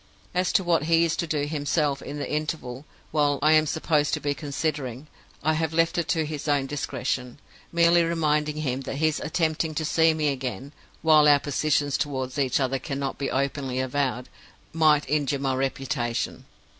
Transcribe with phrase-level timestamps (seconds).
[0.33, 4.15] As to what he is to do himself in the interval while I am supposed
[4.15, 5.05] to be considering,
[5.43, 7.37] I have left it to his own discretion
[7.71, 10.71] merely reminding him that his attempting to see me again
[11.03, 14.27] (while our positions toward each other cannot be openly avowed)
[14.73, 16.45] might injure my reputation.